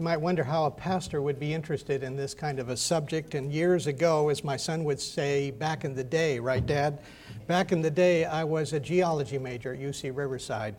You 0.00 0.04
might 0.04 0.16
wonder 0.16 0.42
how 0.42 0.64
a 0.64 0.70
pastor 0.70 1.20
would 1.20 1.38
be 1.38 1.52
interested 1.52 2.02
in 2.02 2.16
this 2.16 2.32
kind 2.32 2.58
of 2.58 2.70
a 2.70 2.76
subject. 2.78 3.34
And 3.34 3.52
years 3.52 3.86
ago, 3.86 4.30
as 4.30 4.42
my 4.42 4.56
son 4.56 4.82
would 4.84 4.98
say, 4.98 5.50
back 5.50 5.84
in 5.84 5.94
the 5.94 6.02
day, 6.02 6.38
right, 6.38 6.64
Dad? 6.64 7.00
Back 7.46 7.70
in 7.70 7.82
the 7.82 7.90
day, 7.90 8.24
I 8.24 8.42
was 8.44 8.72
a 8.72 8.80
geology 8.80 9.36
major 9.36 9.74
at 9.74 9.78
UC 9.78 10.16
Riverside. 10.16 10.74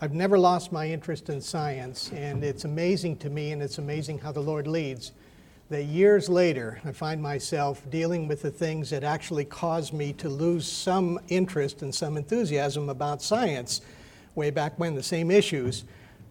I've 0.00 0.14
never 0.14 0.38
lost 0.38 0.72
my 0.72 0.88
interest 0.88 1.28
in 1.28 1.38
science, 1.38 2.10
and 2.14 2.42
it's 2.42 2.64
amazing 2.64 3.18
to 3.18 3.28
me, 3.28 3.52
and 3.52 3.60
it's 3.60 3.76
amazing 3.76 4.20
how 4.20 4.32
the 4.32 4.40
Lord 4.40 4.66
leads. 4.66 5.12
That 5.68 5.84
years 5.84 6.30
later, 6.30 6.80
I 6.82 6.92
find 6.92 7.20
myself 7.20 7.82
dealing 7.90 8.26
with 8.26 8.40
the 8.40 8.50
things 8.50 8.88
that 8.88 9.04
actually 9.04 9.44
caused 9.44 9.92
me 9.92 10.14
to 10.14 10.30
lose 10.30 10.66
some 10.66 11.20
interest 11.28 11.82
and 11.82 11.94
some 11.94 12.16
enthusiasm 12.16 12.88
about 12.88 13.20
science 13.20 13.82
way 14.34 14.48
back 14.48 14.78
when, 14.78 14.94
the 14.94 15.02
same 15.02 15.30
issues. 15.30 15.84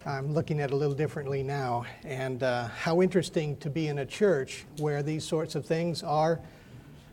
I'm 0.04 0.34
looking 0.34 0.58
at 0.58 0.70
it 0.70 0.72
a 0.72 0.76
little 0.76 0.96
differently 0.96 1.44
now. 1.44 1.86
And 2.02 2.42
uh, 2.42 2.66
how 2.66 3.02
interesting 3.02 3.56
to 3.58 3.70
be 3.70 3.86
in 3.86 4.00
a 4.00 4.06
church 4.06 4.64
where 4.78 5.00
these 5.00 5.22
sorts 5.22 5.54
of 5.54 5.64
things 5.64 6.02
are, 6.02 6.40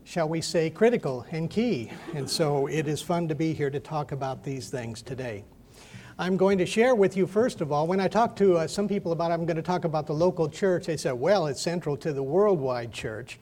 shall 0.05 0.27
we 0.27 0.41
say, 0.41 0.71
critical 0.71 1.23
and 1.29 1.51
key. 1.51 1.91
And 2.15 2.27
so 2.27 2.65
it 2.65 2.87
is 2.87 2.99
fun 2.99 3.27
to 3.27 3.35
be 3.35 3.53
here 3.53 3.69
to 3.69 3.79
talk 3.79 4.11
about 4.11 4.43
these 4.43 4.69
things 4.69 5.03
today. 5.03 5.43
I'm 6.17 6.35
going 6.35 6.57
to 6.57 6.65
share 6.65 6.95
with 6.95 7.15
you, 7.15 7.27
first 7.27 7.61
of 7.61 7.71
all, 7.71 7.85
when 7.85 7.99
I 7.99 8.07
talk 8.07 8.35
to 8.37 8.57
uh, 8.57 8.67
some 8.67 8.87
people 8.87 9.11
about 9.11 9.31
I'm 9.31 9.45
going 9.45 9.57
to 9.57 9.61
talk 9.61 9.85
about 9.85 10.07
the 10.07 10.13
local 10.13 10.49
church, 10.49 10.87
they 10.87 10.97
say, 10.97 11.11
well, 11.11 11.45
it's 11.45 11.61
central 11.61 11.95
to 11.97 12.11
the 12.11 12.23
worldwide 12.23 12.91
church. 12.91 13.37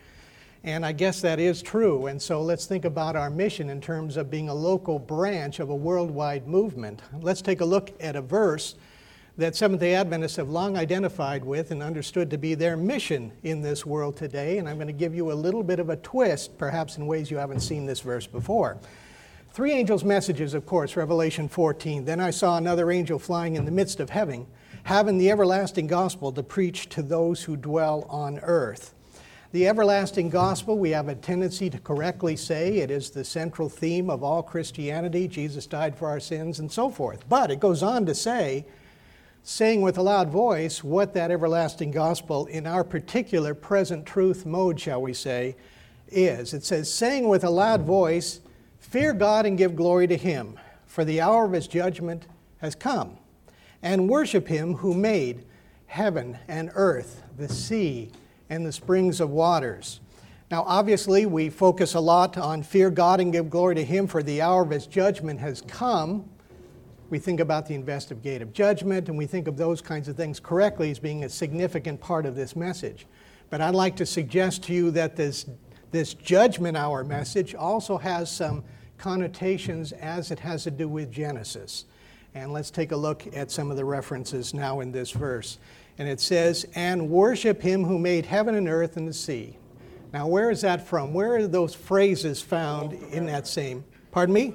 And 0.65 0.85
I 0.85 0.91
guess 0.91 1.21
that 1.21 1.39
is 1.39 1.61
true. 1.61 2.07
And 2.07 2.21
so 2.21 2.41
let's 2.41 2.65
think 2.65 2.83
about 2.83 3.15
our 3.15 3.29
mission 3.29 3.69
in 3.69 3.79
terms 3.79 4.17
of 4.17 4.29
being 4.29 4.49
a 4.49 4.53
local 4.53 4.99
branch 4.99 5.61
of 5.61 5.69
a 5.69 5.75
worldwide 5.75 6.47
movement. 6.47 7.01
Let's 7.21 7.41
take 7.41 7.61
a 7.61 7.65
look 7.65 7.93
at 8.01 8.17
a 8.17 8.21
verse 8.21 8.75
that 9.37 9.55
Seventh 9.55 9.81
day 9.81 9.93
Adventists 9.93 10.37
have 10.37 10.49
long 10.49 10.75
identified 10.77 11.45
with 11.45 11.69
and 11.69 11.83
understood 11.83 12.31
to 12.31 12.39
be 12.39 12.55
their 12.55 12.75
mission 12.75 13.31
in 13.43 13.61
this 13.61 13.85
world 13.85 14.17
today. 14.17 14.57
And 14.57 14.67
I'm 14.67 14.77
going 14.77 14.87
to 14.87 14.93
give 14.93 15.13
you 15.13 15.31
a 15.31 15.33
little 15.33 15.61
bit 15.61 15.79
of 15.79 15.89
a 15.89 15.97
twist, 15.97 16.57
perhaps 16.57 16.97
in 16.97 17.05
ways 17.05 17.29
you 17.29 17.37
haven't 17.37 17.59
seen 17.59 17.85
this 17.85 17.99
verse 17.99 18.25
before. 18.25 18.77
Three 19.51 19.73
angels' 19.73 20.03
messages, 20.03 20.55
of 20.55 20.65
course, 20.65 20.95
Revelation 20.95 21.47
14. 21.47 22.05
Then 22.05 22.19
I 22.19 22.31
saw 22.31 22.57
another 22.57 22.89
angel 22.89 23.19
flying 23.19 23.55
in 23.55 23.65
the 23.65 23.71
midst 23.71 23.99
of 23.99 24.09
heaven, 24.09 24.47
having 24.83 25.19
the 25.19 25.29
everlasting 25.29 25.85
gospel 25.85 26.31
to 26.31 26.41
preach 26.41 26.89
to 26.89 27.03
those 27.03 27.43
who 27.43 27.55
dwell 27.55 28.07
on 28.09 28.39
earth. 28.39 28.95
The 29.51 29.67
everlasting 29.67 30.29
gospel, 30.29 30.79
we 30.79 30.89
have 30.91 31.09
a 31.09 31.15
tendency 31.15 31.69
to 31.69 31.77
correctly 31.79 32.35
say 32.35 32.79
it 32.79 32.89
is 32.89 33.11
the 33.11 33.23
central 33.23 33.69
theme 33.69 34.09
of 34.09 34.23
all 34.23 34.41
Christianity. 34.41 35.27
Jesus 35.27 35.67
died 35.67 35.95
for 35.95 36.07
our 36.07 36.19
sins 36.19 36.59
and 36.59 36.71
so 36.71 36.89
forth. 36.89 37.29
But 37.29 37.51
it 37.51 37.59
goes 37.59 37.81
on 37.83 38.05
to 38.07 38.15
say, 38.15 38.65
saying 39.49 39.79
with 39.79 39.97
a 39.97 40.01
loud 40.01 40.29
voice 40.29 40.83
what 40.83 41.13
that 41.13 41.31
everlasting 41.31 41.89
gospel 41.89 42.47
in 42.47 42.67
our 42.67 42.83
particular 42.83 43.53
present 43.53 44.05
truth 44.05 44.45
mode, 44.45 44.77
shall 44.77 45.01
we 45.01 45.13
say, 45.13 45.55
is. 46.09 46.53
It 46.53 46.65
says, 46.65 46.93
saying 46.93 47.29
with 47.29 47.45
a 47.45 47.49
loud 47.49 47.83
voice, 47.83 48.41
Fear 48.81 49.13
God 49.13 49.45
and 49.45 49.57
give 49.57 49.73
glory 49.73 50.05
to 50.07 50.17
Him, 50.17 50.59
for 50.85 51.05
the 51.05 51.21
hour 51.21 51.45
of 51.45 51.53
His 51.53 51.65
judgment 51.65 52.27
has 52.57 52.75
come, 52.75 53.19
and 53.81 54.09
worship 54.09 54.49
Him 54.49 54.73
who 54.73 54.93
made 54.93 55.45
heaven 55.85 56.37
and 56.49 56.69
earth, 56.75 57.23
the 57.37 57.47
sea, 57.47 58.11
and 58.49 58.65
the 58.65 58.73
springs 58.73 59.21
of 59.21 59.29
waters. 59.29 60.01
Now, 60.51 60.63
obviously, 60.63 61.25
we 61.25 61.49
focus 61.49 61.93
a 61.93 62.01
lot 62.01 62.37
on 62.37 62.63
fear 62.63 62.89
God 62.89 63.21
and 63.21 63.31
give 63.31 63.49
glory 63.49 63.75
to 63.75 63.85
Him, 63.85 64.07
for 64.07 64.21
the 64.21 64.41
hour 64.41 64.63
of 64.63 64.71
His 64.71 64.87
judgment 64.87 65.39
has 65.39 65.61
come 65.61 66.29
we 67.09 67.19
think 67.19 67.39
about 67.39 67.65
the 67.65 67.73
investigative 67.73 68.53
judgment 68.53 69.07
and 69.07 69.17
we 69.17 69.25
think 69.25 69.47
of 69.47 69.57
those 69.57 69.81
kinds 69.81 70.07
of 70.07 70.17
things 70.17 70.39
correctly 70.39 70.91
as 70.91 70.99
being 70.99 71.23
a 71.23 71.29
significant 71.29 72.01
part 72.01 72.25
of 72.25 72.35
this 72.35 72.55
message. 72.55 73.05
But 73.49 73.61
I'd 73.61 73.75
like 73.75 73.95
to 73.97 74.05
suggest 74.05 74.63
to 74.63 74.73
you 74.73 74.91
that 74.91 75.15
this, 75.15 75.45
this 75.91 76.13
judgment 76.13 76.75
hour 76.75 77.03
message 77.03 77.55
also 77.55 77.97
has 77.97 78.29
some 78.29 78.63
connotations 78.97 79.93
as 79.93 80.31
it 80.31 80.39
has 80.39 80.63
to 80.63 80.71
do 80.71 80.89
with 80.89 81.11
Genesis. 81.11 81.85
And 82.35 82.51
let's 82.51 82.71
take 82.71 82.91
a 82.91 82.97
look 82.97 83.25
at 83.35 83.51
some 83.51 83.71
of 83.71 83.77
the 83.77 83.85
references 83.85 84.53
now 84.53 84.81
in 84.81 84.91
this 84.91 85.11
verse. 85.11 85.59
And 85.97 86.07
it 86.07 86.19
says, 86.19 86.65
And 86.75 87.09
worship 87.09 87.61
him 87.61 87.83
who 87.83 87.97
made 87.97 88.25
heaven 88.25 88.55
and 88.55 88.67
earth 88.67 88.97
and 88.97 89.07
the 89.07 89.13
sea. 89.13 89.57
Now, 90.13 90.27
where 90.27 90.51
is 90.51 90.61
that 90.61 90.87
from? 90.87 91.13
Where 91.13 91.35
are 91.35 91.47
those 91.47 91.73
phrases 91.73 92.41
found 92.41 92.93
in 92.93 93.25
that 93.27 93.47
same? 93.47 93.83
Pardon 94.11 94.33
me? 94.33 94.53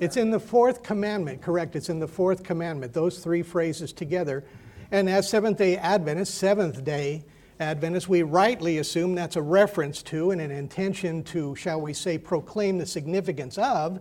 It's 0.00 0.16
in 0.16 0.30
the 0.30 0.40
fourth 0.40 0.82
commandment, 0.82 1.40
correct? 1.40 1.76
It's 1.76 1.88
in 1.88 1.98
the 1.98 2.08
fourth 2.08 2.42
commandment, 2.42 2.92
those 2.92 3.18
three 3.18 3.42
phrases 3.42 3.92
together. 3.92 4.44
And 4.90 5.08
as 5.08 5.28
Seventh 5.28 5.58
day 5.58 5.76
Adventists, 5.76 6.34
Seventh 6.34 6.84
day 6.84 7.24
Adventists, 7.60 8.08
we 8.08 8.22
rightly 8.22 8.78
assume 8.78 9.14
that's 9.14 9.36
a 9.36 9.42
reference 9.42 10.02
to 10.04 10.30
and 10.30 10.40
an 10.40 10.50
intention 10.50 11.22
to, 11.24 11.54
shall 11.56 11.80
we 11.80 11.92
say, 11.92 12.18
proclaim 12.18 12.78
the 12.78 12.86
significance 12.86 13.56
of 13.58 14.00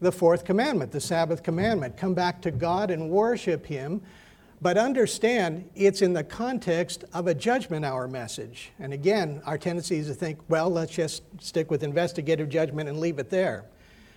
the 0.00 0.12
fourth 0.12 0.44
commandment, 0.44 0.92
the 0.92 1.00
Sabbath 1.00 1.42
commandment. 1.42 1.96
Come 1.96 2.14
back 2.14 2.42
to 2.42 2.50
God 2.50 2.90
and 2.90 3.08
worship 3.08 3.64
Him. 3.66 4.02
But 4.60 4.78
understand 4.78 5.68
it's 5.74 6.02
in 6.02 6.12
the 6.12 6.22
context 6.22 7.04
of 7.12 7.26
a 7.26 7.34
judgment 7.34 7.84
hour 7.84 8.06
message. 8.06 8.70
And 8.78 8.92
again, 8.92 9.42
our 9.44 9.58
tendency 9.58 9.96
is 9.96 10.06
to 10.06 10.14
think, 10.14 10.38
well, 10.48 10.70
let's 10.70 10.92
just 10.92 11.24
stick 11.40 11.68
with 11.68 11.82
investigative 11.82 12.48
judgment 12.48 12.88
and 12.88 13.00
leave 13.00 13.18
it 13.18 13.28
there. 13.28 13.64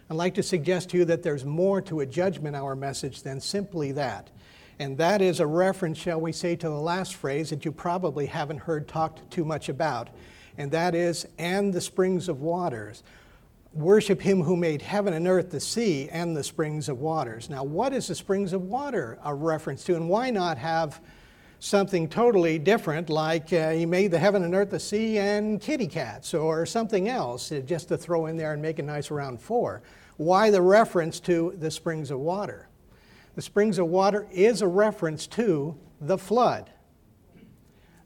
I'd 0.09 0.17
like 0.17 0.35
to 0.35 0.43
suggest 0.43 0.89
to 0.89 0.97
you 0.97 1.05
that 1.05 1.23
there's 1.23 1.45
more 1.45 1.81
to 1.81 2.01
a 2.01 2.05
judgment 2.05 2.55
hour 2.55 2.75
message 2.75 3.23
than 3.23 3.41
simply 3.41 3.91
that. 3.93 4.29
And 4.77 4.97
that 4.97 5.21
is 5.21 5.39
a 5.39 5.47
reference, 5.47 5.97
shall 5.97 6.21
we 6.21 6.31
say, 6.31 6.55
to 6.57 6.69
the 6.69 6.75
last 6.75 7.15
phrase 7.15 7.49
that 7.49 7.65
you 7.65 7.71
probably 7.71 8.27
haven't 8.27 8.59
heard 8.59 8.87
talked 8.87 9.29
too 9.31 9.45
much 9.45 9.67
about. 9.67 10.09
And 10.57 10.71
that 10.71 10.93
is, 10.93 11.25
and 11.39 11.73
the 11.73 11.81
springs 11.81 12.29
of 12.29 12.41
waters. 12.41 13.01
Worship 13.73 14.21
him 14.21 14.43
who 14.43 14.55
made 14.55 14.81
heaven 14.81 15.13
and 15.13 15.27
earth, 15.27 15.49
the 15.49 15.59
sea, 15.59 16.07
and 16.09 16.37
the 16.37 16.43
springs 16.43 16.87
of 16.87 16.99
waters. 16.99 17.49
Now, 17.49 17.63
what 17.63 17.91
is 17.91 18.07
the 18.07 18.15
springs 18.15 18.53
of 18.53 18.61
water 18.61 19.17
a 19.23 19.33
reference 19.33 19.83
to? 19.85 19.95
And 19.95 20.07
why 20.07 20.29
not 20.29 20.57
have 20.57 21.01
something 21.59 22.07
totally 22.07 22.59
different, 22.59 23.09
like 23.09 23.51
uh, 23.53 23.71
he 23.71 23.85
made 23.85 24.11
the 24.11 24.19
heaven 24.19 24.43
and 24.43 24.53
earth, 24.53 24.71
the 24.71 24.79
sea, 24.79 25.17
and 25.17 25.61
kitty 25.61 25.87
cats, 25.87 26.33
or 26.33 26.65
something 26.65 27.09
else, 27.09 27.51
uh, 27.51 27.59
just 27.65 27.87
to 27.89 27.97
throw 27.97 28.27
in 28.27 28.37
there 28.37 28.53
and 28.53 28.61
make 28.61 28.79
a 28.79 28.83
nice 28.83 29.11
round 29.11 29.41
four. 29.41 29.81
Why 30.17 30.49
the 30.49 30.61
reference 30.61 31.19
to 31.21 31.55
the 31.57 31.71
springs 31.71 32.11
of 32.11 32.19
water? 32.19 32.67
The 33.35 33.41
springs 33.41 33.79
of 33.79 33.87
water 33.87 34.27
is 34.31 34.61
a 34.61 34.67
reference 34.67 35.27
to 35.27 35.77
the 35.99 36.17
flood. 36.17 36.69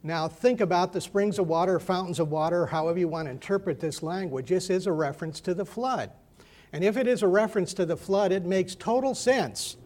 Now, 0.01 0.27
think 0.27 0.61
about 0.61 0.93
the 0.93 1.01
springs 1.01 1.39
of 1.39 1.47
water, 1.47 1.79
fountains 1.79 2.19
of 2.19 2.31
water, 2.31 2.65
however 2.65 2.99
you 2.99 3.07
want 3.07 3.27
to 3.27 3.31
interpret 3.31 3.79
this 3.79 4.01
language. 4.01 4.47
This 4.47 4.69
is 4.69 4.87
a 4.87 4.91
reference 4.91 5.41
to 5.41 5.53
the 5.53 5.65
flood. 5.65 6.11
And 6.71 6.83
if 6.83 6.97
it 6.97 7.07
is 7.07 7.21
a 7.21 7.27
reference 7.27 7.73
to 7.75 7.85
the 7.85 7.97
flood, 7.97 8.31
it 8.31 8.45
makes 8.45 8.75
total 8.75 9.13
sense 9.13 9.77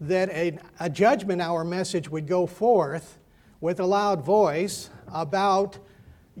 that 0.00 0.30
a, 0.30 0.58
a 0.80 0.88
judgment 0.88 1.42
hour 1.42 1.64
message 1.64 2.08
would 2.08 2.26
go 2.26 2.46
forth 2.46 3.18
with 3.60 3.80
a 3.80 3.86
loud 3.86 4.24
voice 4.24 4.90
about 5.12 5.78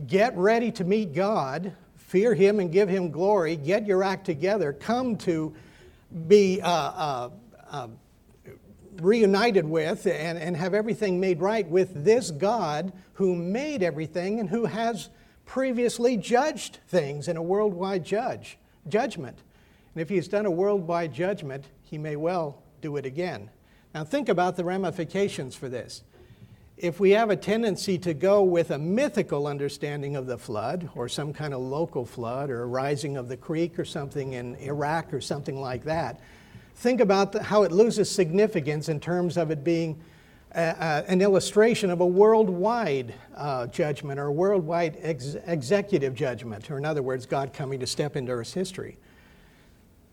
get 0.06 0.36
ready 0.36 0.70
to 0.70 0.84
meet 0.84 1.12
God, 1.12 1.72
fear 1.96 2.34
Him 2.34 2.60
and 2.60 2.70
give 2.70 2.88
Him 2.88 3.10
glory, 3.10 3.56
get 3.56 3.86
your 3.86 4.04
act 4.04 4.24
together, 4.26 4.72
come 4.72 5.16
to 5.18 5.54
be 6.26 6.60
uh, 6.62 6.68
uh, 6.70 7.30
uh, 7.70 7.88
reunited 9.00 9.64
with 9.64 10.06
and, 10.06 10.38
and 10.38 10.56
have 10.56 10.74
everything 10.74 11.20
made 11.20 11.40
right 11.40 11.68
with 11.68 12.04
this 12.04 12.30
God 12.30 12.92
who 13.14 13.34
made 13.34 13.82
everything 13.82 14.40
and 14.40 14.48
who 14.48 14.66
has 14.66 15.10
previously 15.44 16.16
judged 16.16 16.78
things 16.88 17.26
in 17.26 17.36
a 17.36 17.42
worldwide 17.42 18.04
judge 18.04 18.58
judgment. 18.86 19.38
And 19.94 20.02
if 20.02 20.08
he's 20.08 20.28
done 20.28 20.46
a 20.46 20.50
worldwide 20.50 21.12
judgment, 21.12 21.64
he 21.82 21.98
may 21.98 22.16
well 22.16 22.62
do 22.80 22.96
it 22.96 23.06
again. 23.06 23.50
Now, 23.94 24.04
think 24.04 24.28
about 24.28 24.56
the 24.56 24.64
ramifications 24.64 25.54
for 25.54 25.68
this. 25.68 26.02
If 26.76 27.00
we 27.00 27.10
have 27.10 27.30
a 27.30 27.36
tendency 27.36 27.98
to 27.98 28.14
go 28.14 28.42
with 28.42 28.70
a 28.70 28.78
mythical 28.78 29.48
understanding 29.48 30.14
of 30.14 30.26
the 30.26 30.38
flood, 30.38 30.88
or 30.94 31.08
some 31.08 31.32
kind 31.32 31.52
of 31.52 31.60
local 31.60 32.04
flood, 32.04 32.50
or 32.50 32.62
a 32.62 32.66
rising 32.66 33.16
of 33.16 33.28
the 33.28 33.36
creek, 33.36 33.78
or 33.78 33.84
something 33.84 34.34
in 34.34 34.54
Iraq, 34.56 35.12
or 35.12 35.20
something 35.20 35.60
like 35.60 35.84
that, 35.84 36.20
think 36.76 37.00
about 37.00 37.32
the, 37.32 37.42
how 37.42 37.64
it 37.64 37.72
loses 37.72 38.08
significance 38.08 38.88
in 38.88 39.00
terms 39.00 39.36
of 39.36 39.50
it 39.50 39.64
being 39.64 40.00
a, 40.52 40.60
a, 40.60 41.04
an 41.08 41.20
illustration 41.20 41.90
of 41.90 42.00
a 42.00 42.06
worldwide 42.06 43.12
uh, 43.36 43.66
judgment 43.66 44.20
or 44.20 44.26
a 44.26 44.32
worldwide 44.32 44.96
ex- 45.00 45.36
executive 45.46 46.14
judgment, 46.14 46.70
or 46.70 46.78
in 46.78 46.84
other 46.84 47.02
words, 47.02 47.26
God 47.26 47.52
coming 47.52 47.80
to 47.80 47.86
step 47.86 48.14
into 48.14 48.30
Earth's 48.30 48.54
history. 48.54 48.98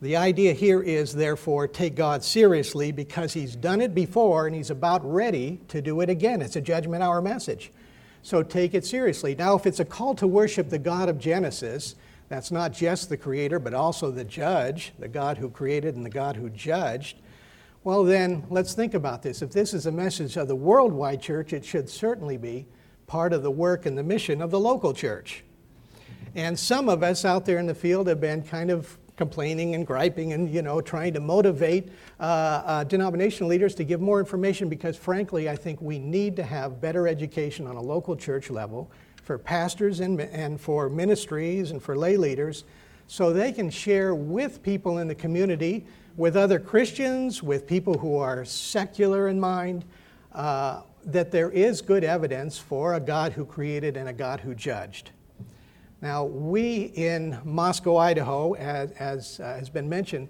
The 0.01 0.17
idea 0.17 0.53
here 0.53 0.81
is, 0.81 1.13
therefore, 1.13 1.67
take 1.67 1.95
God 1.95 2.23
seriously 2.23 2.91
because 2.91 3.33
He's 3.33 3.55
done 3.55 3.81
it 3.81 3.95
before 3.95 4.45
and 4.45 4.55
He's 4.55 4.69
about 4.69 5.09
ready 5.09 5.61
to 5.69 5.81
do 5.81 6.01
it 6.01 6.09
again. 6.09 6.41
It's 6.41 6.57
a 6.57 6.61
judgment 6.61 7.01
hour 7.01 7.21
message. 7.21 7.71
So 8.21 8.43
take 8.43 8.73
it 8.73 8.85
seriously. 8.85 9.35
Now, 9.35 9.55
if 9.55 9.65
it's 9.65 9.79
a 9.79 9.85
call 9.85 10.15
to 10.15 10.27
worship 10.27 10.69
the 10.69 10.79
God 10.79 11.09
of 11.09 11.19
Genesis, 11.19 11.95
that's 12.27 12.51
not 12.51 12.73
just 12.73 13.07
the 13.07 13.17
Creator, 13.17 13.59
but 13.59 13.73
also 13.73 14.11
the 14.11 14.23
Judge, 14.23 14.93
the 14.99 15.07
God 15.07 15.37
who 15.37 15.49
created 15.49 15.95
and 15.95 16.05
the 16.05 16.09
God 16.09 16.35
who 16.35 16.49
judged. 16.49 17.17
Well, 17.83 18.03
then, 18.03 18.43
let's 18.49 18.73
think 18.73 18.95
about 18.95 19.21
this. 19.21 19.43
If 19.43 19.51
this 19.51 19.73
is 19.73 19.85
a 19.85 19.91
message 19.91 20.37
of 20.37 20.47
the 20.47 20.55
worldwide 20.55 21.21
church, 21.21 21.53
it 21.53 21.63
should 21.63 21.87
certainly 21.87 22.35
be 22.35 22.65
part 23.05 23.31
of 23.31 23.43
the 23.43 23.51
work 23.51 23.85
and 23.85 23.95
the 23.95 24.03
mission 24.03 24.41
of 24.41 24.49
the 24.49 24.59
local 24.59 24.91
church. 24.91 25.43
And 26.33 26.57
some 26.57 26.89
of 26.89 27.03
us 27.03 27.23
out 27.23 27.45
there 27.45 27.59
in 27.59 27.67
the 27.67 27.75
field 27.75 28.07
have 28.07 28.19
been 28.19 28.41
kind 28.41 28.71
of 28.71 28.97
complaining 29.17 29.75
and 29.75 29.87
griping 29.87 30.33
and 30.33 30.53
you 30.53 30.61
know 30.61 30.81
trying 30.81 31.13
to 31.13 31.19
motivate 31.19 31.89
uh, 32.19 32.23
uh, 32.23 32.83
denominational 32.83 33.49
leaders 33.49 33.73
to 33.75 33.83
give 33.83 34.01
more 34.01 34.19
information 34.19 34.67
because 34.67 34.97
frankly 34.97 35.49
i 35.49 35.55
think 35.55 35.79
we 35.81 35.97
need 35.97 36.35
to 36.35 36.43
have 36.43 36.81
better 36.81 37.07
education 37.07 37.65
on 37.65 37.75
a 37.75 37.81
local 37.81 38.15
church 38.15 38.49
level 38.49 38.91
for 39.23 39.37
pastors 39.37 40.01
and, 40.01 40.19
and 40.21 40.59
for 40.59 40.89
ministries 40.89 41.71
and 41.71 41.81
for 41.81 41.95
lay 41.95 42.17
leaders 42.17 42.65
so 43.07 43.31
they 43.31 43.51
can 43.51 43.69
share 43.69 44.15
with 44.15 44.63
people 44.63 44.97
in 44.97 45.07
the 45.07 45.15
community 45.15 45.85
with 46.17 46.37
other 46.37 46.59
Christians, 46.59 47.43
with 47.43 47.67
people 47.67 47.97
who 47.97 48.17
are 48.17 48.45
secular 48.45 49.27
in 49.27 49.39
mind, 49.39 49.85
uh, 50.33 50.81
that 51.05 51.31
there 51.31 51.51
is 51.51 51.81
good 51.81 52.03
evidence 52.03 52.57
for 52.57 52.95
a 52.95 52.99
God 52.99 53.33
who 53.33 53.45
created 53.45 53.97
and 53.97 54.09
a 54.09 54.13
God 54.13 54.39
who 54.39 54.55
judged. 54.55 55.11
Now, 56.05 56.23
we 56.23 56.91
in 56.93 57.39
Moscow, 57.43 57.97
Idaho, 57.97 58.53
as, 58.53 58.91
as 58.91 59.39
uh, 59.39 59.55
has 59.57 59.71
been 59.71 59.89
mentioned, 59.89 60.29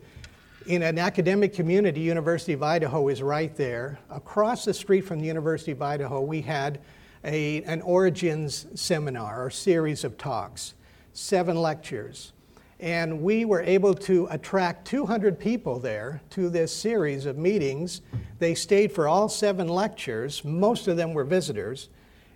in 0.68 0.82
an 0.82 0.98
academic 0.98 1.54
community, 1.54 2.00
University 2.00 2.54
of 2.54 2.64
Idaho 2.64 3.10
is 3.10 3.22
right 3.22 3.54
there. 3.58 4.00
Across 4.10 4.64
the 4.64 4.74
street 4.74 5.02
from 5.02 5.20
the 5.20 5.26
University 5.26 5.74
of 5.74 5.82
Idaho, 5.82 6.22
we 6.22 6.40
had 6.40 6.80
a, 7.26 7.62
an 7.64 7.82
Origins 7.82 8.68
seminar 8.76 9.44
or 9.44 9.50
series 9.50 10.06
of 10.06 10.18
talks, 10.18 10.76
seven 11.12 11.58
lectures. 11.58 12.32
And 12.80 13.22
we 13.22 13.44
were 13.44 13.62
able 13.62 13.96
to 13.96 14.30
attract 14.32 14.88
200 14.88 15.38
people 15.38 15.78
there 15.78 16.22
to 16.30 16.50
this 16.50 16.74
series 16.74 17.26
of 17.26 17.38
meetings. 17.38 18.00
They 18.40 18.56
stayed 18.56 18.94
for 18.94 19.10
all 19.10 19.28
seven 19.28 19.68
lectures. 19.68 20.46
Most 20.46 20.88
of 20.88 20.96
them 20.96 21.14
were 21.14 21.26
visitors. 21.26 21.90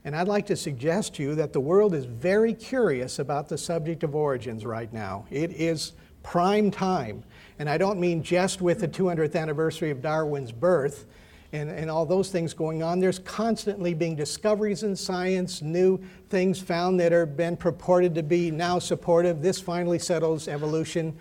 And 0.09 0.15
I'd 0.15 0.27
like 0.27 0.47
to 0.47 0.55
suggest 0.55 1.13
to 1.17 1.21
you 1.21 1.35
that 1.35 1.53
the 1.53 1.59
world 1.59 1.93
is 1.93 2.05
very 2.05 2.55
curious 2.55 3.19
about 3.19 3.47
the 3.47 3.59
subject 3.59 4.03
of 4.03 4.15
origins 4.15 4.65
right 4.65 4.91
now. 4.91 5.27
It 5.29 5.51
is 5.51 5.93
prime 6.23 6.71
time. 6.71 7.23
And 7.59 7.69
I 7.69 7.77
don't 7.77 7.99
mean 7.99 8.23
just 8.23 8.59
with 8.59 8.79
the 8.79 8.87
200th 8.87 9.35
anniversary 9.35 9.91
of 9.91 10.01
Darwin's 10.01 10.51
birth, 10.51 11.05
and, 11.53 11.69
and 11.69 11.91
all 11.91 12.07
those 12.07 12.31
things 12.31 12.55
going 12.55 12.81
on. 12.81 12.99
There's 12.99 13.19
constantly 13.19 13.93
being 13.93 14.15
discoveries 14.15 14.81
in 14.81 14.95
science, 14.95 15.61
new 15.61 15.99
things 16.29 16.59
found 16.59 16.99
that 17.01 17.13
are 17.13 17.27
been 17.27 17.55
purported 17.55 18.15
to 18.15 18.23
be 18.23 18.49
now 18.49 18.79
supportive. 18.79 19.43
This 19.43 19.61
finally 19.61 19.99
settles 19.99 20.47
evolution, 20.47 21.15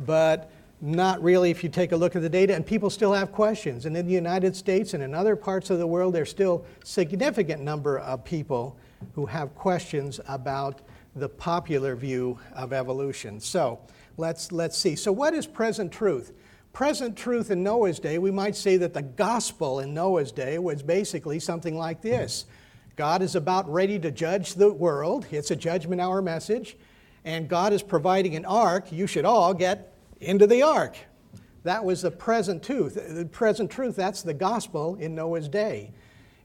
but 0.00 0.52
not 0.84 1.22
really 1.22 1.50
if 1.50 1.64
you 1.64 1.70
take 1.70 1.92
a 1.92 1.96
look 1.96 2.14
at 2.14 2.22
the 2.22 2.28
data, 2.28 2.54
and 2.54 2.66
people 2.66 2.90
still 2.90 3.12
have 3.12 3.32
questions. 3.32 3.86
And 3.86 3.96
in 3.96 4.06
the 4.06 4.12
United 4.12 4.54
States 4.54 4.92
and 4.92 5.02
in 5.02 5.14
other 5.14 5.34
parts 5.34 5.70
of 5.70 5.78
the 5.78 5.86
world, 5.86 6.14
there's 6.14 6.30
still 6.30 6.66
a 6.82 6.86
significant 6.86 7.62
number 7.62 7.98
of 7.98 8.24
people 8.24 8.76
who 9.14 9.26
have 9.26 9.54
questions 9.54 10.20
about 10.28 10.82
the 11.16 11.28
popular 11.28 11.96
view 11.96 12.38
of 12.54 12.72
evolution. 12.72 13.40
So 13.40 13.80
let's, 14.18 14.52
let's 14.52 14.76
see. 14.76 14.94
So, 14.94 15.10
what 15.10 15.32
is 15.32 15.46
present 15.46 15.90
truth? 15.90 16.32
present 16.74 17.16
truth 17.16 17.52
in 17.52 17.62
Noah's 17.62 18.00
day, 18.00 18.18
we 18.18 18.32
might 18.32 18.56
say 18.56 18.76
that 18.78 18.92
the 18.92 19.02
gospel 19.02 19.78
in 19.78 19.94
Noah's 19.94 20.32
day 20.32 20.58
was 20.58 20.82
basically 20.82 21.38
something 21.38 21.78
like 21.78 22.02
this 22.02 22.44
God 22.96 23.22
is 23.22 23.34
about 23.34 23.72
ready 23.72 23.98
to 24.00 24.10
judge 24.10 24.54
the 24.54 24.72
world, 24.72 25.26
it's 25.30 25.50
a 25.50 25.56
judgment 25.56 26.00
hour 26.00 26.20
message, 26.20 26.76
and 27.24 27.48
God 27.48 27.72
is 27.72 27.82
providing 27.82 28.36
an 28.36 28.44
ark. 28.44 28.92
You 28.92 29.06
should 29.06 29.24
all 29.24 29.54
get 29.54 29.93
into 30.24 30.46
the 30.46 30.62
ark. 30.62 30.96
That 31.62 31.84
was 31.84 32.02
the 32.02 32.10
present 32.10 32.62
truth. 32.62 32.94
The 32.94 33.24
present 33.24 33.70
truth, 33.70 33.96
that's 33.96 34.22
the 34.22 34.34
gospel 34.34 34.96
in 34.96 35.14
Noah's 35.14 35.48
day. 35.48 35.92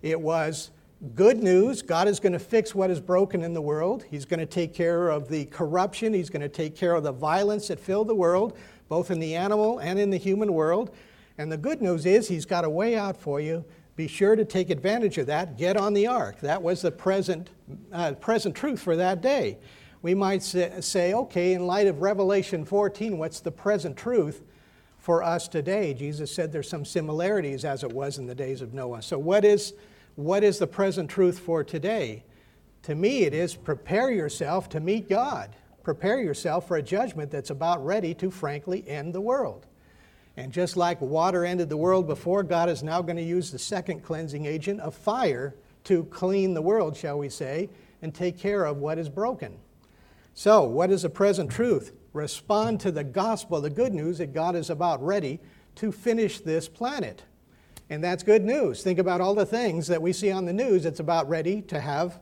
It 0.02 0.20
was 0.20 0.72
good 1.16 1.44
news. 1.44 1.82
God 1.82 2.08
is 2.08 2.20
going 2.20 2.34
to 2.34 2.40
fix 2.40 2.74
what 2.74 2.90
is 2.90 3.00
broken 3.00 3.44
in 3.44 3.54
the 3.54 3.62
world. 3.62 4.06
He's 4.10 4.26
going 4.26 4.40
to 4.40 4.46
take 4.46 4.74
care 4.74 5.10
of 5.10 5.28
the 5.28 5.46
corruption. 5.46 6.14
He's 6.14 6.30
going 6.30 6.42
to 6.42 6.50
take 6.50 6.76
care 6.76 6.94
of 6.94 7.04
the 7.04 7.12
violence 7.12 7.68
that 7.68 7.80
filled 7.80 8.08
the 8.08 8.16
world 8.16 8.58
both 8.90 9.12
in 9.12 9.20
the 9.20 9.36
animal 9.36 9.80
and 9.80 10.00
in 10.00 10.10
the 10.10 10.18
human 10.18 10.54
world. 10.54 10.94
And 11.38 11.50
the 11.50 11.58
good 11.58 11.82
news 11.82 12.06
is 12.06 12.28
he's 12.28 12.46
got 12.46 12.66
a 12.66 12.70
way 12.70 12.98
out 12.98 13.16
for 13.16 13.40
you. 13.40 13.64
Be 13.96 14.08
sure 14.08 14.36
to 14.36 14.44
take 14.44 14.70
advantage 14.70 15.18
of 15.18 15.28
that. 15.28 15.58
Get 15.58 15.78
on 15.78 15.94
the 15.94 16.08
ark. 16.08 16.40
That 16.42 16.62
was 16.62 16.82
the 16.82 16.92
present, 16.92 17.50
uh, 17.94 18.14
present 18.14 18.56
truth 18.56 18.82
for 18.82 18.96
that 18.96 19.22
day. 19.22 19.58
We 20.02 20.16
might 20.16 20.42
say, 20.44 21.14
okay, 21.14 21.54
in 21.54 21.68
light 21.68 21.88
of 21.88 22.02
Revelation 22.02 22.64
14, 22.64 23.18
what's 23.18 23.42
the 23.42 23.52
present 23.52 23.98
truth 23.98 24.42
for 24.98 25.22
us 25.22 25.48
today? 25.48 25.94
Jesus 25.94 26.34
said 26.34 26.52
there's 26.52 26.70
some 26.70 26.86
similarities 26.86 27.66
as 27.66 27.84
it 27.84 27.92
was 27.92 28.18
in 28.18 28.26
the 28.26 28.36
days 28.36 28.62
of 28.62 28.74
Noah. 28.74 29.02
So, 29.02 29.20
what 29.20 29.44
is, 29.44 29.74
what 30.16 30.44
is 30.44 30.58
the 30.58 30.68
present 30.68 31.10
truth 31.10 31.40
for 31.40 31.64
today? 31.64 32.24
To 32.84 32.96
me, 32.96 33.24
it 33.24 33.34
is 33.34 33.56
prepare 33.56 34.10
yourself 34.10 34.70
to 34.70 34.80
meet 34.80 35.10
God 35.10 35.54
prepare 35.90 36.22
yourself 36.22 36.68
for 36.68 36.78
a 36.78 36.84
judgment 36.84 37.32
that's 37.32 37.50
about 37.50 37.84
ready 37.84 38.14
to 38.14 38.30
frankly 38.30 38.88
end 38.88 39.12
the 39.12 39.20
world. 39.20 39.66
And 40.38 40.54
just 40.54 40.78
like 40.78 41.02
water 41.02 41.44
ended 41.44 41.68
the 41.68 41.78
world 41.78 42.06
before, 42.06 42.44
God 42.44 42.70
is 42.70 42.84
now 42.84 43.02
going 43.02 43.18
to 43.18 43.24
use 43.24 43.52
the 43.52 43.58
second 43.58 44.04
cleansing 44.04 44.46
agent 44.46 44.80
of 44.82 44.94
fire 44.94 45.56
to 45.86 46.04
clean 46.06 46.54
the 46.54 46.62
world, 46.62 46.96
shall 46.96 47.18
we 47.18 47.28
say, 47.28 47.70
and 48.04 48.14
take 48.14 48.38
care 48.38 48.66
of 48.66 48.78
what 48.78 49.00
is 49.00 49.10
broken. 49.10 49.58
So, 50.40 50.64
what 50.64 50.90
is 50.90 51.02
the 51.02 51.10
present 51.10 51.52
truth? 51.52 51.92
Respond 52.14 52.80
to 52.80 52.94
the 52.94 53.04
gospel, 53.04 53.60
the 53.60 53.70
good 53.70 53.94
news 53.94 54.20
that 54.20 54.34
God 54.34 54.56
is 54.56 54.70
about 54.70 55.06
ready 55.06 55.42
to 55.76 55.92
finish 55.92 56.40
this 56.40 56.70
planet. 56.70 57.26
And 57.90 58.02
that's 58.02 58.24
good 58.24 58.46
news. 58.46 58.82
Think 58.82 59.00
about 59.00 59.20
all 59.20 59.36
the 59.36 59.46
things 59.46 59.86
that 59.88 60.02
we 60.02 60.14
see 60.14 60.32
on 60.32 60.46
the 60.46 60.54
news, 60.54 60.86
it's 60.86 61.02
about 61.02 61.28
ready 61.28 61.62
to 61.64 61.82
have, 61.82 62.22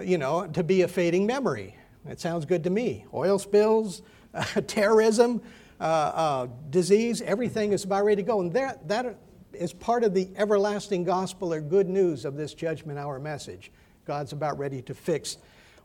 you 0.00 0.18
know, 0.18 0.48
to 0.48 0.64
be 0.64 0.82
a 0.82 0.88
fading 0.88 1.24
memory. 1.24 1.76
It 2.04 2.18
sounds 2.18 2.46
good 2.46 2.64
to 2.64 2.70
me. 2.70 3.04
Oil 3.14 3.38
spills, 3.38 4.02
terrorism, 4.66 5.40
uh, 5.80 5.84
uh, 5.84 6.46
disease, 6.70 7.22
everything 7.22 7.72
is 7.72 7.84
about 7.84 8.04
ready 8.04 8.22
to 8.22 8.26
go. 8.26 8.40
And 8.40 8.52
that, 8.54 8.88
that 8.88 9.20
is 9.52 9.72
part 9.72 10.02
of 10.02 10.14
the 10.14 10.28
everlasting 10.34 11.04
gospel 11.04 11.54
or 11.54 11.60
good 11.60 11.88
news 11.88 12.24
of 12.24 12.34
this 12.34 12.54
judgment 12.54 12.98
hour 12.98 13.20
message. 13.20 13.70
God's 14.04 14.32
about 14.32 14.58
ready 14.58 14.82
to 14.82 14.94
fix 14.94 15.38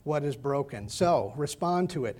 what 0.08 0.24
is 0.24 0.36
broken. 0.36 0.90
So 0.90 1.34
respond 1.36 1.92
to 1.92 2.06
it. 2.06 2.18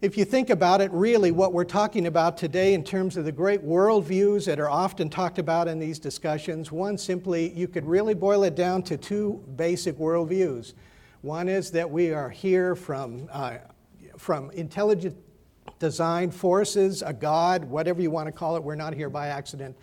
If 0.00 0.16
you 0.16 0.24
think 0.24 0.50
about 0.50 0.80
it, 0.80 0.92
really, 0.92 1.32
what 1.32 1.52
we're 1.52 1.64
talking 1.64 2.06
about 2.06 2.36
today 2.36 2.74
in 2.74 2.84
terms 2.84 3.16
of 3.16 3.24
the 3.24 3.32
great 3.32 3.64
worldviews 3.64 4.44
that 4.44 4.60
are 4.60 4.70
often 4.70 5.10
talked 5.10 5.38
about 5.38 5.68
in 5.68 5.78
these 5.78 5.98
discussions, 5.98 6.70
one 6.70 6.96
simply, 6.96 7.50
you 7.52 7.66
could 7.66 7.84
really 7.84 8.14
boil 8.14 8.44
it 8.44 8.54
down 8.54 8.82
to 8.84 8.96
two 8.96 9.42
basic 9.56 9.98
worldviews. 9.98 10.74
One 11.22 11.48
is 11.48 11.70
that 11.72 11.90
we 11.90 12.12
are 12.12 12.30
here 12.30 12.76
from, 12.76 13.28
uh, 13.32 13.56
from 14.16 14.50
intelligent 14.52 15.16
design 15.78 16.30
forces, 16.30 17.02
a 17.02 17.12
God, 17.12 17.64
whatever 17.64 18.00
you 18.00 18.10
want 18.10 18.26
to 18.26 18.32
call 18.32 18.56
it. 18.56 18.62
We're 18.62 18.76
not 18.76 18.94
here 18.94 19.10
by 19.10 19.28
accident. 19.28 19.76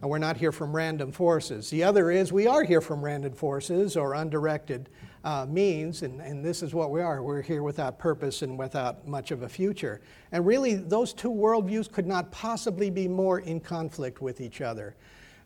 And 0.00 0.08
we're 0.08 0.18
not 0.18 0.36
here 0.36 0.52
from 0.52 0.74
random 0.74 1.10
forces. 1.10 1.68
The 1.68 1.82
other 1.82 2.12
is 2.12 2.32
we 2.32 2.46
are 2.46 2.62
here 2.62 2.80
from 2.80 3.04
random 3.04 3.32
forces 3.32 3.96
or 3.96 4.14
undirected 4.14 4.88
uh, 5.24 5.46
means, 5.48 6.02
and, 6.02 6.20
and 6.20 6.44
this 6.44 6.62
is 6.62 6.74
what 6.74 6.90
we 6.90 7.00
are. 7.00 7.22
We're 7.22 7.42
here 7.42 7.62
without 7.62 7.98
purpose 7.98 8.42
and 8.42 8.58
without 8.58 9.06
much 9.06 9.30
of 9.30 9.42
a 9.42 9.48
future. 9.48 10.00
And 10.32 10.46
really, 10.46 10.74
those 10.74 11.12
two 11.12 11.30
worldviews 11.30 11.90
could 11.90 12.06
not 12.06 12.30
possibly 12.30 12.90
be 12.90 13.08
more 13.08 13.40
in 13.40 13.60
conflict 13.60 14.22
with 14.22 14.40
each 14.40 14.60
other. 14.60 14.94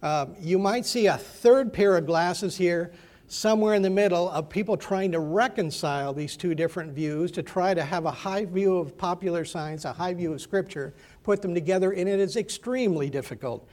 Uh, 0.02 0.26
you 0.41 0.59
might 0.59 0.85
see 0.85 1.07
a 1.07 1.17
third 1.17 1.73
pair 1.73 1.97
of 1.97 2.07
glasses 2.07 2.57
here 2.57 2.93
somewhere 3.29 3.75
in 3.75 3.81
the 3.81 3.88
middle 3.88 4.29
of 4.31 4.49
people 4.50 4.76
trying 4.76 5.11
to 5.11 5.21
reconcile 5.21 6.12
these 6.12 6.37
two 6.37 6.55
different 6.55 6.93
views 6.93 7.31
to 7.31 7.43
try 7.43 7.73
to 7.73 7.83
have 7.83 8.05
a 8.05 8.11
high 8.11 8.45
view 8.45 8.76
of 8.76 8.99
popular 8.99 9.43
science, 9.43 9.87
a 9.87 9.93
high 9.93 10.12
view 10.12 10.35
of 10.35 10.41
Scripture, 10.41 10.93
put 11.23 11.41
them 11.41 11.55
together, 11.55 11.93
and 11.93 12.09
it 12.09 12.21
is 12.21 12.37
extremely 12.37 13.09
difficult 13.09 13.67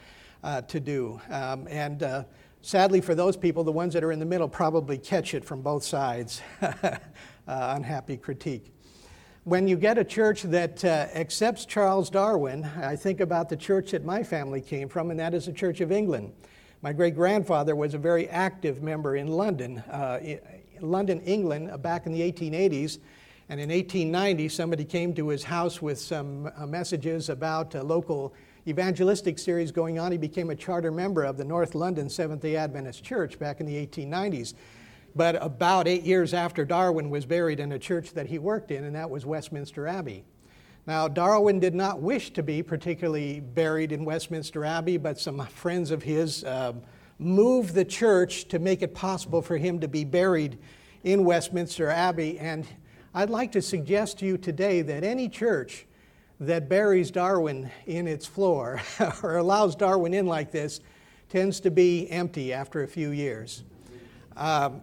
uh, 0.43 0.61
to 0.61 0.79
do. 0.79 1.19
Um, 1.29 1.67
and 1.69 2.03
uh, 2.03 2.23
sadly, 2.61 3.01
for 3.01 3.15
those 3.15 3.37
people, 3.37 3.63
the 3.63 3.71
ones 3.71 3.93
that 3.93 4.03
are 4.03 4.11
in 4.11 4.19
the 4.19 4.25
middle 4.25 4.47
probably 4.47 4.97
catch 4.97 5.33
it 5.33 5.45
from 5.45 5.61
both 5.61 5.83
sides. 5.83 6.41
uh, 6.61 6.97
unhappy 7.47 8.17
critique. 8.17 8.73
When 9.45 9.67
you 9.67 9.77
get 9.77 9.97
a 9.97 10.03
church 10.03 10.43
that 10.43 10.83
uh, 10.85 11.07
accepts 11.15 11.65
Charles 11.65 12.09
Darwin, 12.09 12.65
I 12.65 12.95
think 12.95 13.19
about 13.19 13.49
the 13.49 13.57
church 13.57 13.91
that 13.91 14.05
my 14.05 14.21
family 14.21 14.61
came 14.61 14.89
from, 14.89 15.11
and 15.11 15.19
that 15.19 15.33
is 15.33 15.45
the 15.45 15.53
Church 15.53 15.81
of 15.81 15.91
England. 15.91 16.33
My 16.81 16.93
great 16.93 17.15
grandfather 17.15 17.75
was 17.75 17.93
a 17.93 17.97
very 17.97 18.29
active 18.29 18.83
member 18.83 19.15
in 19.15 19.27
London, 19.27 19.79
uh, 19.79 20.19
London, 20.81 21.19
England, 21.21 21.71
uh, 21.71 21.77
back 21.77 22.05
in 22.05 22.11
the 22.11 22.21
1880s. 22.21 22.99
And 23.49 23.59
in 23.59 23.69
1890, 23.69 24.49
somebody 24.49 24.85
came 24.85 25.13
to 25.15 25.29
his 25.29 25.43
house 25.43 25.81
with 25.81 25.99
some 25.99 26.51
uh, 26.55 26.67
messages 26.67 27.29
about 27.29 27.73
a 27.73 27.81
local 27.81 28.33
evangelistic 28.67 29.39
series 29.39 29.71
going 29.71 29.99
on. 29.99 30.11
He 30.11 30.17
became 30.17 30.49
a 30.49 30.55
charter 30.55 30.91
member 30.91 31.23
of 31.23 31.37
the 31.37 31.45
North 31.45 31.75
London 31.75 32.09
Seventh 32.09 32.41
day 32.41 32.55
Adventist 32.55 33.03
Church 33.03 33.39
back 33.39 33.59
in 33.59 33.65
the 33.65 33.87
1890s. 33.87 34.53
But 35.15 35.41
about 35.43 35.87
eight 35.87 36.03
years 36.03 36.33
after 36.33 36.65
Darwin 36.65 37.09
was 37.09 37.25
buried 37.25 37.59
in 37.59 37.71
a 37.71 37.79
church 37.79 38.13
that 38.13 38.27
he 38.27 38.37
worked 38.37 38.71
in, 38.71 38.83
and 38.83 38.95
that 38.95 39.09
was 39.09 39.25
Westminster 39.25 39.87
Abbey. 39.87 40.23
Now, 40.85 41.07
Darwin 41.07 41.59
did 41.59 41.75
not 41.75 42.01
wish 42.01 42.31
to 42.31 42.43
be 42.43 42.63
particularly 42.63 43.39
buried 43.39 43.91
in 43.91 44.05
Westminster 44.05 44.65
Abbey, 44.65 44.97
but 44.97 45.19
some 45.19 45.45
friends 45.47 45.91
of 45.91 46.03
his 46.03 46.43
uh, 46.43 46.73
moved 47.19 47.73
the 47.73 47.85
church 47.85 48.47
to 48.47 48.59
make 48.59 48.81
it 48.81 48.95
possible 48.95 49.41
for 49.41 49.57
him 49.57 49.79
to 49.81 49.87
be 49.87 50.03
buried 50.03 50.57
in 51.03 51.25
Westminster 51.25 51.89
Abbey. 51.89 52.39
And 52.39 52.65
I'd 53.13 53.29
like 53.29 53.51
to 53.53 53.61
suggest 53.61 54.19
to 54.19 54.25
you 54.25 54.37
today 54.37 54.81
that 54.81 55.03
any 55.03 55.27
church 55.29 55.85
that 56.39 56.69
buries 56.69 57.11
Darwin 57.11 57.69
in 57.85 58.07
its 58.07 58.25
floor 58.25 58.81
or 59.23 59.37
allows 59.37 59.75
Darwin 59.75 60.13
in 60.13 60.25
like 60.25 60.51
this 60.51 60.79
tends 61.29 61.59
to 61.59 61.71
be 61.71 62.09
empty 62.09 62.53
after 62.53 62.83
a 62.83 62.87
few 62.87 63.11
years. 63.11 63.63
Um, 64.37 64.81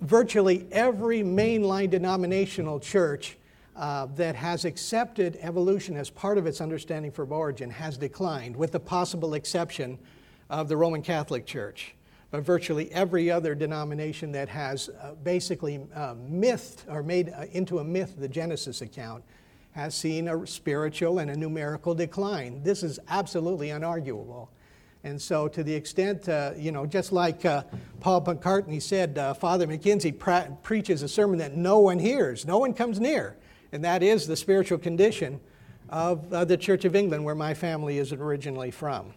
virtually 0.00 0.66
every 0.72 1.20
mainline 1.22 1.90
denominational 1.90 2.80
church 2.80 3.36
uh, 3.76 4.06
that 4.16 4.34
has 4.34 4.64
accepted 4.64 5.38
evolution 5.40 5.96
as 5.96 6.10
part 6.10 6.38
of 6.38 6.46
its 6.46 6.60
understanding 6.60 7.10
for 7.10 7.24
origin 7.24 7.70
has 7.70 7.96
declined, 7.96 8.54
with 8.56 8.72
the 8.72 8.80
possible 8.80 9.34
exception 9.34 9.98
of 10.50 10.68
the 10.68 10.76
Roman 10.76 11.02
Catholic 11.02 11.46
Church. 11.46 11.94
But 12.30 12.42
virtually 12.42 12.92
every 12.92 13.30
other 13.30 13.54
denomination 13.54 14.32
that 14.32 14.48
has 14.48 14.88
uh, 14.88 15.14
basically 15.22 15.80
uh, 15.94 16.14
mythed 16.28 16.84
or 16.88 17.02
made 17.02 17.30
uh, 17.30 17.46
into 17.52 17.78
a 17.78 17.84
myth 17.84 18.16
the 18.18 18.28
Genesis 18.28 18.82
account 18.82 19.24
has 19.72 19.94
seen 19.94 20.28
a 20.28 20.46
spiritual 20.46 21.18
and 21.18 21.30
a 21.30 21.36
numerical 21.36 21.94
decline. 21.94 22.62
This 22.62 22.82
is 22.82 22.98
absolutely 23.08 23.68
unarguable. 23.68 24.48
And 25.02 25.20
so, 25.20 25.48
to 25.48 25.62
the 25.64 25.74
extent, 25.74 26.28
uh, 26.28 26.52
you 26.56 26.72
know, 26.72 26.84
just 26.84 27.10
like 27.10 27.46
uh, 27.46 27.62
Paul 28.00 28.22
McCartney 28.22 28.82
said, 28.82 29.16
uh, 29.16 29.32
Father 29.32 29.66
McKenzie 29.66 30.62
preaches 30.62 31.02
a 31.02 31.08
sermon 31.08 31.38
that 31.38 31.56
no 31.56 31.78
one 31.78 31.98
hears, 31.98 32.44
no 32.44 32.58
one 32.58 32.74
comes 32.74 33.00
near. 33.00 33.36
And 33.72 33.82
that 33.84 34.02
is 34.02 34.26
the 34.26 34.36
spiritual 34.36 34.78
condition 34.78 35.40
of 35.88 36.30
uh, 36.32 36.44
the 36.44 36.56
Church 36.56 36.84
of 36.84 36.94
England, 36.94 37.24
where 37.24 37.34
my 37.34 37.54
family 37.54 37.98
is 37.98 38.12
originally 38.12 38.70
from. 38.70 39.14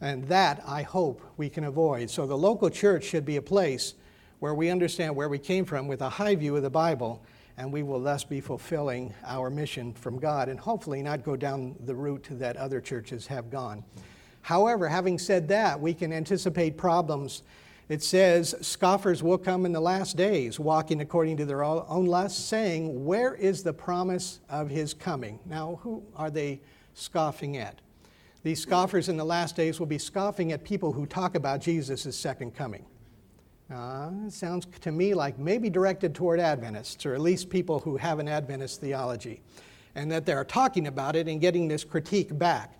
And 0.00 0.24
that, 0.28 0.62
I 0.66 0.82
hope, 0.82 1.20
we 1.36 1.50
can 1.50 1.64
avoid. 1.64 2.08
So, 2.08 2.26
the 2.26 2.38
local 2.38 2.70
church 2.70 3.04
should 3.04 3.26
be 3.26 3.36
a 3.36 3.42
place 3.42 3.94
where 4.38 4.54
we 4.54 4.70
understand 4.70 5.14
where 5.14 5.28
we 5.28 5.38
came 5.38 5.66
from 5.66 5.88
with 5.88 6.00
a 6.00 6.08
high 6.08 6.36
view 6.36 6.56
of 6.56 6.62
the 6.62 6.70
Bible, 6.70 7.22
and 7.58 7.72
we 7.72 7.82
will 7.82 8.00
thus 8.00 8.22
be 8.22 8.40
fulfilling 8.40 9.12
our 9.26 9.50
mission 9.50 9.92
from 9.92 10.18
God 10.18 10.48
and 10.48 10.58
hopefully 10.58 11.02
not 11.02 11.24
go 11.24 11.36
down 11.36 11.74
the 11.84 11.94
route 11.94 12.28
that 12.30 12.56
other 12.56 12.80
churches 12.80 13.26
have 13.26 13.50
gone. 13.50 13.84
However, 14.42 14.88
having 14.88 15.18
said 15.18 15.48
that, 15.48 15.78
we 15.78 15.92
can 15.92 16.12
anticipate 16.12 16.78
problems. 16.78 17.42
It 17.88 18.02
says, 18.02 18.54
Scoffers 18.60 19.24
will 19.24 19.38
come 19.38 19.66
in 19.66 19.72
the 19.72 19.80
last 19.80 20.16
days, 20.16 20.60
walking 20.60 21.00
according 21.00 21.36
to 21.38 21.44
their 21.44 21.64
own 21.64 22.06
lusts, 22.06 22.42
saying, 22.42 23.04
Where 23.04 23.34
is 23.34 23.64
the 23.64 23.72
promise 23.72 24.38
of 24.48 24.70
his 24.70 24.94
coming? 24.94 25.40
Now, 25.44 25.80
who 25.82 26.04
are 26.14 26.30
they 26.30 26.60
scoffing 26.94 27.56
at? 27.56 27.80
These 28.44 28.62
scoffers 28.62 29.08
in 29.08 29.16
the 29.16 29.24
last 29.24 29.56
days 29.56 29.80
will 29.80 29.86
be 29.86 29.98
scoffing 29.98 30.52
at 30.52 30.62
people 30.62 30.92
who 30.92 31.06
talk 31.06 31.34
about 31.34 31.60
Jesus' 31.60 32.16
second 32.16 32.54
coming. 32.54 32.86
Uh, 33.72 34.10
it 34.26 34.32
sounds 34.32 34.66
to 34.80 34.90
me 34.90 35.12
like 35.12 35.38
maybe 35.38 35.68
directed 35.68 36.14
toward 36.14 36.40
Adventists, 36.40 37.04
or 37.04 37.14
at 37.14 37.20
least 37.20 37.50
people 37.50 37.78
who 37.80 37.98
have 37.98 38.18
an 38.18 38.26
Adventist 38.26 38.80
theology, 38.80 39.42
and 39.94 40.10
that 40.10 40.24
they're 40.24 40.44
talking 40.44 40.86
about 40.86 41.14
it 41.14 41.28
and 41.28 41.40
getting 41.40 41.68
this 41.68 41.84
critique 41.84 42.36
back. 42.38 42.78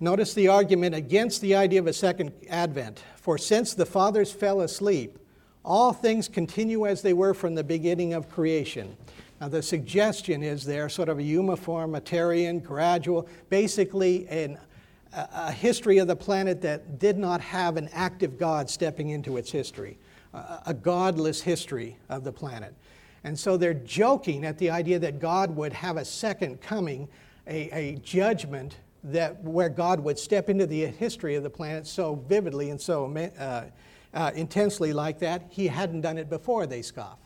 Notice 0.00 0.34
the 0.34 0.48
argument 0.48 0.94
against 0.94 1.40
the 1.40 1.54
idea 1.54 1.78
of 1.78 1.86
a 1.86 1.92
second 1.92 2.32
advent. 2.50 3.02
For 3.16 3.38
since 3.38 3.72
the 3.72 3.86
fathers 3.86 4.32
fell 4.32 4.60
asleep, 4.60 5.18
all 5.64 5.92
things 5.92 6.28
continue 6.28 6.86
as 6.86 7.02
they 7.02 7.12
were 7.12 7.32
from 7.32 7.54
the 7.54 7.64
beginning 7.64 8.12
of 8.12 8.28
creation. 8.28 8.96
Now, 9.40 9.48
the 9.48 9.62
suggestion 9.62 10.42
is 10.42 10.64
there 10.64 10.88
sort 10.88 11.08
of 11.08 11.18
a 11.18 11.22
uniformitarian, 11.22 12.60
gradual, 12.60 13.28
basically 13.48 14.26
an, 14.28 14.58
a, 15.12 15.28
a 15.34 15.52
history 15.52 15.98
of 15.98 16.08
the 16.08 16.16
planet 16.16 16.60
that 16.62 16.98
did 16.98 17.16
not 17.16 17.40
have 17.40 17.76
an 17.76 17.88
active 17.92 18.38
God 18.38 18.68
stepping 18.68 19.10
into 19.10 19.36
its 19.36 19.50
history, 19.50 19.98
a, 20.66 20.74
godless 20.74 21.40
history 21.40 21.96
of 22.08 22.24
the 22.24 22.32
planet. 22.32 22.74
And 23.24 23.38
so 23.38 23.56
they're 23.56 23.74
joking 23.74 24.44
at 24.44 24.58
the 24.58 24.70
idea 24.70 24.98
that 24.98 25.18
God 25.18 25.54
would 25.56 25.72
have 25.72 25.96
a 25.96 26.04
second 26.04 26.60
coming, 26.60 27.08
a, 27.46 27.70
a 27.70 27.96
judgment 27.96 28.76
that 29.04 29.42
where 29.42 29.68
God 29.68 30.00
would 30.00 30.18
step 30.18 30.48
into 30.48 30.66
the 30.66 30.86
history 30.86 31.36
of 31.36 31.42
the 31.42 31.50
planet 31.50 31.86
so 31.86 32.16
vividly 32.28 32.70
and 32.70 32.80
so 32.80 33.06
uh, 33.38 33.64
uh, 34.14 34.30
intensely 34.34 34.92
like 34.92 35.18
that, 35.20 35.46
he 35.48 35.66
hadn't 35.66 36.00
done 36.00 36.18
it 36.18 36.28
before, 36.28 36.66
they 36.66 36.82
scoff. 36.82 37.18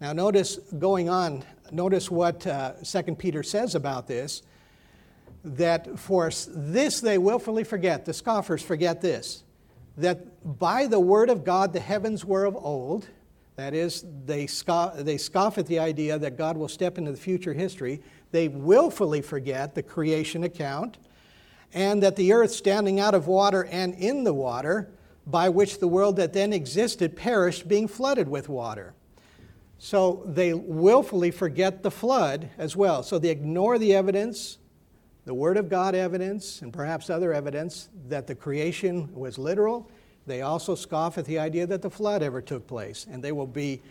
Now, 0.00 0.12
notice 0.12 0.58
going 0.78 1.08
on, 1.08 1.44
notice 1.72 2.10
what 2.10 2.46
uh, 2.46 2.72
2 2.84 3.14
Peter 3.16 3.42
says 3.42 3.74
about 3.74 4.06
this 4.06 4.42
that 5.44 5.98
for 5.98 6.30
this 6.48 7.00
they 7.00 7.16
willfully 7.16 7.64
forget, 7.64 8.04
the 8.04 8.12
scoffers 8.12 8.62
forget 8.62 9.00
this, 9.00 9.44
that 9.98 10.58
by 10.58 10.86
the 10.86 11.00
word 11.00 11.30
of 11.30 11.44
God 11.44 11.72
the 11.72 11.80
heavens 11.80 12.24
were 12.24 12.44
of 12.44 12.56
old. 12.56 13.08
That 13.56 13.74
is, 13.74 14.04
they 14.24 14.46
scoff, 14.46 14.96
they 14.96 15.18
scoff 15.18 15.58
at 15.58 15.66
the 15.66 15.80
idea 15.80 16.18
that 16.18 16.38
God 16.38 16.56
will 16.56 16.68
step 16.68 16.96
into 16.96 17.10
the 17.10 17.16
future 17.16 17.52
history 17.52 18.00
they 18.30 18.48
willfully 18.48 19.22
forget 19.22 19.74
the 19.74 19.82
creation 19.82 20.44
account, 20.44 20.98
and 21.72 22.02
that 22.02 22.16
the 22.16 22.32
earth 22.32 22.50
standing 22.50 23.00
out 23.00 23.14
of 23.14 23.26
water 23.26 23.64
and 23.66 23.94
in 23.94 24.24
the 24.24 24.34
water, 24.34 24.90
by 25.26 25.48
which 25.48 25.78
the 25.78 25.88
world 25.88 26.16
that 26.16 26.32
then 26.32 26.52
existed 26.52 27.16
perished, 27.16 27.68
being 27.68 27.88
flooded 27.88 28.28
with 28.28 28.48
water. 28.48 28.94
So 29.78 30.22
they 30.26 30.54
willfully 30.54 31.30
forget 31.30 31.82
the 31.82 31.90
flood 31.90 32.50
as 32.58 32.74
well. 32.74 33.02
So 33.02 33.18
they 33.18 33.28
ignore 33.28 33.78
the 33.78 33.94
evidence, 33.94 34.58
the 35.28 35.34
Word 35.34 35.58
of 35.58 35.68
God 35.68 35.94
evidence, 35.94 36.62
and 36.62 36.72
perhaps 36.72 37.10
other 37.10 37.34
evidence 37.34 37.90
that 38.08 38.26
the 38.26 38.34
creation 38.34 39.14
was 39.14 39.36
literal. 39.36 39.86
They 40.26 40.40
also 40.40 40.74
scoff 40.74 41.18
at 41.18 41.26
the 41.26 41.38
idea 41.38 41.66
that 41.66 41.82
the 41.82 41.90
flood 41.90 42.22
ever 42.22 42.40
took 42.40 42.66
place. 42.66 43.06
And 43.10 43.22
they 43.22 43.32
will 43.32 43.46
be 43.46 43.82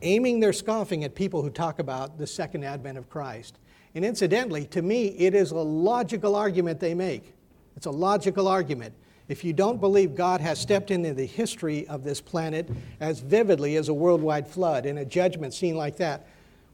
aiming 0.00 0.40
their 0.40 0.54
scoffing 0.54 1.04
at 1.04 1.14
people 1.14 1.42
who 1.42 1.50
talk 1.50 1.78
about 1.78 2.16
the 2.16 2.26
second 2.26 2.64
advent 2.64 2.96
of 2.96 3.10
Christ. 3.10 3.58
And 3.94 4.02
incidentally, 4.02 4.64
to 4.68 4.80
me, 4.80 5.08
it 5.08 5.34
is 5.34 5.50
a 5.50 5.58
logical 5.58 6.34
argument 6.34 6.80
they 6.80 6.94
make. 6.94 7.34
It's 7.76 7.84
a 7.84 7.90
logical 7.90 8.48
argument. 8.48 8.94
If 9.28 9.44
you 9.44 9.52
don't 9.52 9.82
believe 9.82 10.14
God 10.14 10.40
has 10.40 10.58
stepped 10.58 10.90
into 10.90 11.12
the 11.12 11.26
history 11.26 11.86
of 11.88 12.02
this 12.02 12.22
planet 12.22 12.66
as 12.98 13.20
vividly 13.20 13.76
as 13.76 13.90
a 13.90 13.94
worldwide 13.94 14.48
flood 14.48 14.86
in 14.86 14.96
a 14.96 15.04
judgment 15.04 15.52
scene 15.52 15.76
like 15.76 15.98
that, 15.98 16.26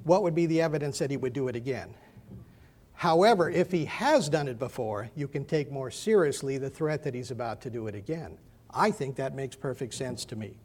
what 0.04 0.22
would 0.22 0.36
be 0.36 0.46
the 0.46 0.60
evidence 0.60 1.00
that 1.00 1.10
he 1.10 1.16
would 1.16 1.32
do 1.32 1.48
it 1.48 1.56
again? 1.56 1.92
However, 3.04 3.50
if 3.50 3.70
he 3.70 3.84
has 3.84 4.30
done 4.30 4.48
it 4.48 4.58
before, 4.58 5.10
you 5.14 5.28
can 5.28 5.44
take 5.44 5.70
more 5.70 5.90
seriously 5.90 6.56
the 6.56 6.70
threat 6.70 7.02
that 7.02 7.12
he's 7.12 7.30
about 7.30 7.60
to 7.60 7.68
do 7.68 7.86
it 7.86 7.94
again. 7.94 8.38
I 8.70 8.90
think 8.90 9.16
that 9.16 9.34
makes 9.34 9.54
perfect 9.54 9.92
sense 9.92 10.24
to 10.24 10.36
me. 10.36 10.56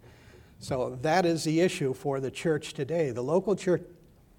So 0.59 0.97
that 1.01 1.25
is 1.25 1.43
the 1.43 1.59
issue 1.59 1.93
for 1.93 2.21
the 2.21 2.31
church 2.31 2.75
today. 2.75 3.11
The 3.11 3.21
local 3.21 3.57
church 3.57 3.81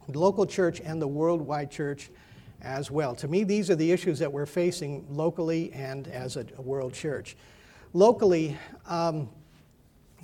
local 0.09 0.47
church 0.47 0.80
and 0.80 1.00
the 1.00 1.07
worldwide 1.07 1.71
church 1.71 2.09
as 2.62 2.90
well. 2.90 3.14
To 3.16 3.28
me, 3.28 3.45
these 3.45 3.69
are 3.69 3.76
the 3.76 3.92
issues 3.92 4.19
that 4.21 4.33
we're 4.33 4.47
facing 4.47 5.04
locally 5.11 5.71
and 5.75 6.09
as 6.09 6.38
a, 6.38 6.47
world 6.57 6.95
church. 6.95 7.37
Locally, 7.92 8.57
um, 8.87 9.28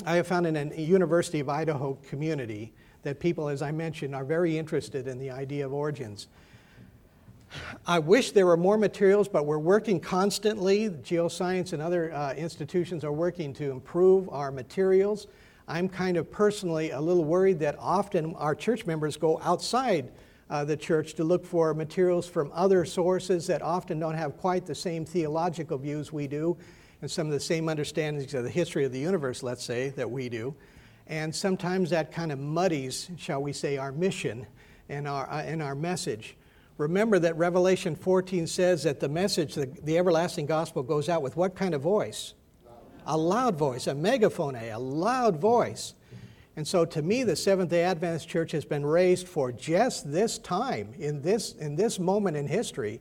I 0.06 0.16
have 0.16 0.26
found 0.26 0.46
in 0.46 0.56
a 0.56 0.80
University 0.80 1.40
of 1.40 1.50
Idaho 1.50 1.98
community 2.08 2.72
that 3.02 3.20
people, 3.20 3.50
as 3.50 3.60
I 3.60 3.70
mentioned, 3.70 4.14
are 4.14 4.24
very 4.24 4.56
interested 4.56 5.06
in 5.06 5.18
the 5.18 5.30
idea 5.30 5.66
of 5.66 5.74
origins. 5.74 6.28
I 7.86 7.98
wish 7.98 8.32
there 8.32 8.46
were 8.46 8.56
more 8.56 8.76
materials, 8.76 9.28
but 9.28 9.46
we're 9.46 9.58
working 9.58 10.00
constantly. 10.00 10.90
Geoscience 10.90 11.72
and 11.72 11.80
other 11.80 12.12
uh, 12.12 12.34
institutions 12.34 13.04
are 13.04 13.12
working 13.12 13.52
to 13.54 13.70
improve 13.70 14.28
our 14.28 14.50
materials. 14.50 15.26
I'm 15.68 15.88
kind 15.88 16.16
of 16.16 16.30
personally 16.30 16.90
a 16.90 17.00
little 17.00 17.24
worried 17.24 17.58
that 17.60 17.76
often 17.78 18.34
our 18.36 18.54
church 18.54 18.86
members 18.86 19.16
go 19.16 19.40
outside 19.42 20.12
uh, 20.48 20.64
the 20.64 20.76
church 20.76 21.14
to 21.14 21.24
look 21.24 21.44
for 21.44 21.74
materials 21.74 22.28
from 22.28 22.50
other 22.54 22.84
sources 22.84 23.46
that 23.48 23.62
often 23.62 23.98
don't 23.98 24.14
have 24.14 24.36
quite 24.36 24.64
the 24.64 24.74
same 24.74 25.04
theological 25.04 25.76
views 25.76 26.12
we 26.12 26.26
do 26.26 26.56
and 27.02 27.10
some 27.10 27.26
of 27.26 27.32
the 27.32 27.40
same 27.40 27.68
understandings 27.68 28.32
of 28.34 28.44
the 28.44 28.50
history 28.50 28.84
of 28.84 28.92
the 28.92 28.98
universe, 28.98 29.42
let's 29.42 29.64
say, 29.64 29.90
that 29.90 30.10
we 30.10 30.28
do. 30.28 30.54
And 31.08 31.34
sometimes 31.34 31.90
that 31.90 32.12
kind 32.12 32.32
of 32.32 32.38
muddies, 32.38 33.10
shall 33.16 33.42
we 33.42 33.52
say, 33.52 33.76
our 33.76 33.92
mission 33.92 34.46
and 34.88 35.06
our, 35.06 35.28
uh, 35.28 35.42
and 35.42 35.62
our 35.62 35.74
message. 35.74 36.36
Remember 36.78 37.18
that 37.18 37.36
Revelation 37.36 37.96
14 37.96 38.46
says 38.46 38.82
that 38.82 39.00
the 39.00 39.08
message, 39.08 39.54
the, 39.54 39.66
the 39.82 39.96
everlasting 39.98 40.46
gospel, 40.46 40.82
goes 40.82 41.08
out 41.08 41.22
with 41.22 41.36
what 41.36 41.54
kind 41.54 41.74
of 41.74 41.80
voice? 41.80 42.34
a 43.06 43.16
loud 43.16 43.56
voice, 43.56 43.86
a 43.86 43.94
megaphone, 43.94 44.56
a 44.56 44.76
loud 44.76 45.36
voice. 45.36 45.94
And 46.56 46.66
so 46.66 46.84
to 46.86 47.02
me, 47.02 47.22
the 47.22 47.36
Seventh 47.36 47.70
day 47.70 47.84
Adventist 47.84 48.28
Church 48.28 48.52
has 48.52 48.64
been 48.64 48.84
raised 48.84 49.28
for 49.28 49.52
just 49.52 50.10
this 50.10 50.38
time, 50.38 50.94
in 50.98 51.22
this, 51.22 51.52
in 51.54 51.76
this 51.76 51.98
moment 51.98 52.36
in 52.36 52.46
history, 52.46 53.00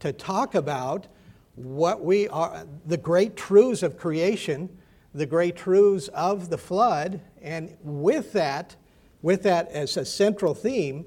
to 0.00 0.12
talk 0.12 0.54
about 0.54 1.06
what 1.54 2.04
we 2.04 2.28
are, 2.28 2.66
the 2.84 2.96
great 2.96 3.36
truths 3.36 3.82
of 3.82 3.96
creation, 3.96 4.68
the 5.14 5.24
great 5.24 5.56
truths 5.56 6.08
of 6.08 6.50
the 6.50 6.58
flood, 6.58 7.20
and 7.40 7.74
with 7.80 8.32
that, 8.32 8.76
with 9.22 9.42
that 9.44 9.70
as 9.70 9.96
a 9.96 10.04
central 10.04 10.52
theme, 10.52 11.06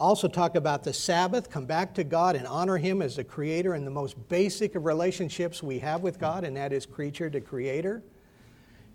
also 0.00 0.26
talk 0.26 0.56
about 0.56 0.82
the 0.82 0.92
Sabbath, 0.92 1.50
come 1.50 1.66
back 1.66 1.94
to 1.94 2.04
God 2.04 2.34
and 2.34 2.46
honor 2.46 2.78
Him 2.78 3.02
as 3.02 3.16
the 3.16 3.24
Creator 3.24 3.74
and 3.74 3.86
the 3.86 3.90
most 3.90 4.16
basic 4.28 4.74
of 4.74 4.86
relationships 4.86 5.62
we 5.62 5.78
have 5.78 6.02
with 6.02 6.18
God, 6.18 6.42
and 6.42 6.56
that 6.56 6.72
is 6.72 6.86
creature 6.86 7.28
to 7.30 7.40
Creator. 7.40 8.02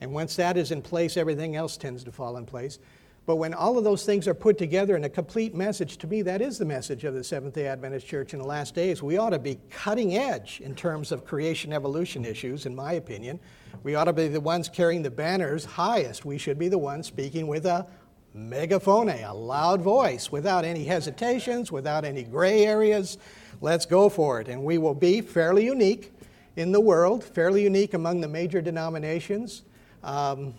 And 0.02 0.12
once 0.12 0.36
that 0.36 0.58
is 0.58 0.72
in 0.72 0.82
place, 0.82 1.16
everything 1.16 1.56
else 1.56 1.78
tends 1.78 2.04
to 2.04 2.12
fall 2.12 2.38
in 2.38 2.46
place. 2.46 2.80
But 3.26 3.38
when 3.38 3.54
all 3.56 3.78
of 3.78 3.84
those 3.84 4.06
things 4.06 4.28
are 4.28 4.36
put 4.36 4.58
together 4.58 4.96
in 4.96 5.04
a 5.04 5.10
complete 5.10 5.56
message, 5.56 5.98
to 5.98 6.08
me, 6.08 6.22
that 6.24 6.42
is 6.42 6.60
the 6.60 6.66
message 6.66 7.06
of 7.06 7.16
the 7.16 7.24
Seventh 7.24 7.56
day 7.56 7.68
Adventist 7.68 8.06
Church 8.06 8.34
in 8.34 8.40
the 8.40 8.46
last 8.46 8.76
days. 8.76 9.02
We 9.02 9.18
ought 9.18 9.32
to 9.32 9.40
be 9.40 9.60
cutting 9.72 10.16
edge 10.16 10.62
in 10.64 10.76
terms 10.76 11.12
of 11.12 11.26
creation 11.26 11.74
evolution 11.74 12.24
issues, 12.24 12.68
in 12.68 12.76
my 12.76 12.94
opinion. 12.94 13.40
We 13.84 13.96
ought 13.96 14.04
to 14.06 14.14
be 14.14 14.28
the 14.28 14.40
ones 14.40 14.70
carrying 14.70 15.02
the 15.02 15.10
banners 15.10 15.66
highest. 15.66 16.24
We 16.24 16.38
should 16.38 16.60
be 16.60 16.68
the 16.68 16.78
ones 16.78 17.08
speaking 17.08 17.48
with 17.48 17.66
a 17.66 17.88
megaphone, 18.36 19.10
a 19.10 19.34
loud 19.34 19.82
voice, 19.82 20.32
without 20.32 20.66
any 20.66 20.84
hesitations, 20.84 21.72
without 21.72 22.04
any 22.04 22.24
gray 22.24 22.66
areas. 22.66 23.18
Let's 23.62 23.86
go 23.86 24.10
for 24.10 24.42
it. 24.42 24.50
And 24.50 24.64
we 24.64 24.78
will 24.78 24.94
be 24.94 25.22
fairly 25.22 25.66
unique 25.66 26.12
in 26.56 26.72
the 26.72 26.82
world, 26.82 27.24
fairly 27.24 27.64
unique 27.64 27.94
among 27.94 28.22
the 28.22 28.28
major 28.28 28.62
denominations. 28.62 29.64
Um, 30.04 30.54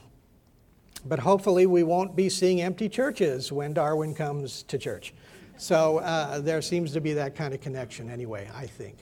but 1.04 1.18
hopefully, 1.18 1.66
we 1.66 1.83
won't 1.83 2.16
be 2.16 2.28
seeing 2.28 2.62
empty 2.62 2.88
churches 2.88 3.52
when 3.52 3.75
Darwin 3.75 4.14
comes 4.14 4.62
to 4.64 4.78
church. 4.78 5.14
So 5.56 5.99
uh, 5.99 6.40
there 6.40 6.61
seems 6.61 6.92
to 6.92 7.00
be 7.00 7.12
that 7.12 7.35
kind 7.35 7.54
of 7.54 7.61
connection, 7.61 8.11
anyway, 8.11 8.50
I 8.54 8.66
think. 8.66 8.99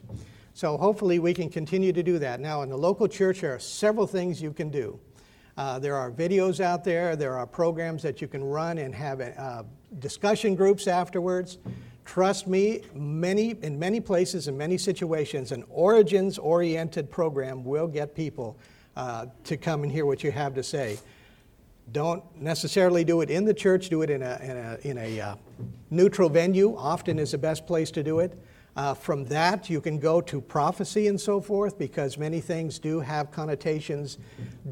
So 0.52 0.76
hopefully, 0.76 1.18
we 1.18 1.32
can 1.32 1.48
continue 1.48 1.92
to 1.92 2.02
do 2.02 2.18
that. 2.18 2.40
Now, 2.40 2.62
in 2.62 2.68
the 2.68 2.76
local 2.76 3.08
church, 3.08 3.40
there 3.40 3.54
are 3.54 3.58
several 3.58 4.06
things 4.06 4.42
you 4.42 4.52
can 4.52 4.68
do. 4.68 4.98
Uh, 5.56 5.78
there 5.78 5.94
are 5.94 6.10
videos 6.10 6.58
out 6.58 6.82
there, 6.82 7.14
there 7.14 7.36
are 7.36 7.46
programs 7.46 8.02
that 8.02 8.20
you 8.20 8.26
can 8.26 8.42
run 8.42 8.78
and 8.78 8.94
have 8.94 9.20
uh, 9.20 9.62
discussion 10.00 10.56
groups 10.56 10.88
afterwards. 10.88 11.58
Trust 12.04 12.48
me, 12.48 12.82
many, 12.92 13.50
in 13.62 13.78
many 13.78 14.00
places, 14.00 14.48
in 14.48 14.58
many 14.58 14.76
situations, 14.76 15.52
an 15.52 15.64
origins 15.70 16.38
oriented 16.38 17.10
program 17.10 17.64
will 17.64 17.86
get 17.86 18.14
people 18.14 18.58
uh, 18.96 19.26
to 19.44 19.56
come 19.56 19.84
and 19.84 19.92
hear 19.92 20.06
what 20.06 20.24
you 20.24 20.32
have 20.32 20.54
to 20.54 20.62
say. 20.62 20.98
Don't 21.92 22.24
necessarily 22.40 23.04
do 23.04 23.20
it 23.20 23.30
in 23.30 23.44
the 23.44 23.54
church, 23.54 23.88
do 23.90 24.02
it 24.02 24.10
in 24.10 24.22
a, 24.22 24.38
in 24.42 24.56
a, 24.56 24.78
in 24.82 24.98
a 24.98 25.20
uh, 25.20 25.34
neutral 25.90 26.28
venue, 26.28 26.76
often 26.76 27.18
is 27.18 27.30
the 27.30 27.38
best 27.38 27.66
place 27.66 27.90
to 27.92 28.02
do 28.02 28.18
it. 28.18 28.38
Uh, 28.76 28.92
from 28.92 29.24
that, 29.26 29.70
you 29.70 29.80
can 29.80 29.98
go 29.98 30.20
to 30.20 30.40
prophecy 30.40 31.06
and 31.06 31.20
so 31.20 31.40
forth 31.40 31.78
because 31.78 32.18
many 32.18 32.40
things 32.40 32.78
do 32.78 32.98
have 32.98 33.30
connotations. 33.30 34.18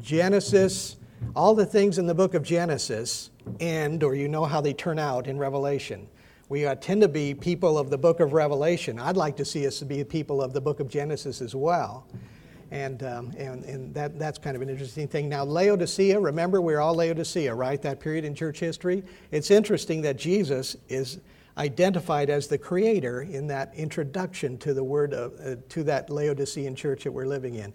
Genesis, 0.01 0.97
all 1.35 1.55
the 1.55 1.65
things 1.65 1.97
in 1.97 2.05
the 2.05 2.13
book 2.13 2.33
of 2.33 2.43
Genesis 2.43 3.29
end, 3.59 4.03
or 4.03 4.13
you 4.13 4.27
know 4.27 4.43
how 4.43 4.59
they 4.59 4.73
turn 4.73 4.99
out 4.99 5.27
in 5.27 5.37
Revelation. 5.37 6.07
We 6.49 6.65
uh, 6.65 6.75
tend 6.75 7.01
to 7.01 7.07
be 7.07 7.33
people 7.33 7.77
of 7.77 7.89
the 7.89 7.97
book 7.97 8.19
of 8.19 8.33
Revelation. 8.33 8.99
I'd 8.99 9.15
like 9.15 9.37
to 9.37 9.45
see 9.45 9.65
us 9.65 9.81
be 9.81 10.03
people 10.03 10.41
of 10.41 10.51
the 10.51 10.61
book 10.61 10.81
of 10.81 10.89
Genesis 10.89 11.41
as 11.41 11.55
well. 11.55 12.05
And, 12.71 13.03
um, 13.03 13.31
and, 13.37 13.63
and 13.65 13.93
that, 13.93 14.19
that's 14.19 14.37
kind 14.37 14.55
of 14.55 14.61
an 14.61 14.69
interesting 14.69 15.07
thing. 15.07 15.29
Now, 15.29 15.45
Laodicea, 15.45 16.19
remember, 16.19 16.59
we're 16.59 16.79
all 16.79 16.95
Laodicea, 16.95 17.53
right? 17.53 17.81
That 17.81 17.99
period 17.99 18.25
in 18.25 18.35
church 18.35 18.59
history. 18.59 19.03
It's 19.31 19.51
interesting 19.51 20.01
that 20.01 20.17
Jesus 20.17 20.75
is 20.89 21.19
identified 21.57 22.29
as 22.29 22.47
the 22.47 22.57
creator 22.57 23.21
in 23.21 23.47
that 23.47 23.73
introduction 23.75 24.57
to 24.59 24.73
the 24.73 24.83
word 24.83 25.13
of, 25.13 25.33
uh, 25.39 25.55
to 25.69 25.83
that 25.83 26.09
Laodicean 26.09 26.75
church 26.75 27.03
that 27.03 27.11
we're 27.11 27.25
living 27.25 27.55
in. 27.55 27.73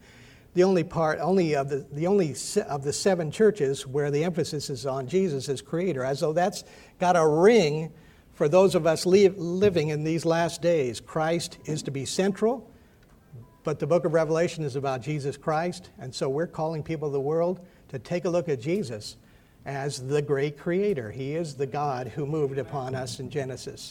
The 0.55 0.65
only 0.65 0.83
part, 0.83 1.21
only 1.21 1.55
of 1.55 1.69
the, 1.69 1.87
the 1.93 2.07
only 2.07 2.35
of 2.69 2.83
the 2.83 2.93
seven 2.93 3.31
churches 3.31 3.87
where 3.87 4.11
the 4.11 4.25
emphasis 4.25 4.71
is 4.71 4.87
on 4.87 5.07
Jesus 5.07 5.49
as 5.49 5.63
creator, 5.63 6.05
as 6.05 6.21
though 6.21 6.33
that's 6.33 6.65
got 6.99 7.17
a 7.17 7.27
ring 7.27 7.93
for 8.33 8.49
those 8.49 8.75
of 8.75 8.87
us 8.87 9.07
li- 9.07 9.29
living 9.29 9.89
in 9.89 10.03
these 10.03 10.25
last 10.25 10.63
days. 10.63 11.01
Christ 11.01 11.59
is 11.65 11.83
to 11.85 11.91
be 11.91 12.05
central, 12.05 12.69
but 13.63 13.79
the 13.79 13.87
book 13.87 14.05
of 14.05 14.15
Revelation 14.15 14.65
is 14.65 14.75
about 14.75 15.03
Jesus 15.03 15.37
Christ, 15.37 15.91
and 15.99 16.13
so 16.13 16.29
we're 16.29 16.47
calling 16.47 16.83
people 16.83 17.07
of 17.07 17.13
the 17.13 17.21
world 17.21 17.61
to 17.91 17.99
take 17.99 18.25
a 18.25 18.31
look 18.31 18.49
at 18.49 18.61
Jesus 18.61 19.17
as 19.69 20.09
the 20.09 20.23
great 20.23 20.57
creator. 20.57 21.11
He 21.11 21.37
is 21.37 21.55
the 21.55 21.67
God 21.67 22.09
who 22.09 22.25
moved 22.25 22.57
upon 22.57 22.95
us 22.95 23.21
in 23.21 23.29
Genesis. 23.29 23.87